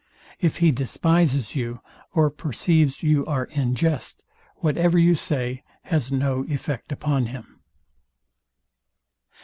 If 0.39 0.57
he 0.57 0.71
despises 0.71 1.55
you, 1.55 1.79
or 2.11 2.31
perceives 2.31 3.03
you 3.03 3.23
are 3.27 3.45
in 3.45 3.75
jest, 3.75 4.23
whatever 4.55 4.97
you 4.97 5.13
say 5.13 5.63
has 5.83 6.11
no 6.11 6.43
effect 6.49 6.91
upon 6.91 7.27
him. 7.27 7.59